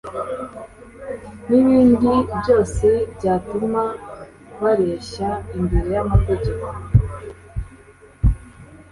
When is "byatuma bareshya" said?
3.15-5.29